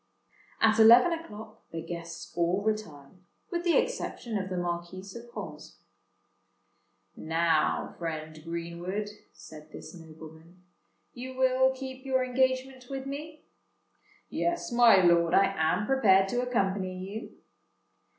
[0.59, 3.19] At eleven o'clock the guests all retired,
[3.51, 5.75] with the exception of the Marquis of Holmesford.
[7.15, 10.63] "Now, friend Greenwood," said this nobleman,
[11.13, 13.45] "you will keep your engagement with me?"
[14.27, 17.35] "Yes, my lord: I am prepared to accompany you."